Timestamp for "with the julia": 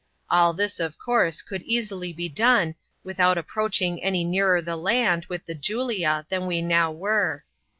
5.27-6.25